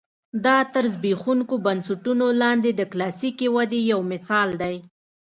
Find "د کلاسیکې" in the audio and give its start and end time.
2.75-3.47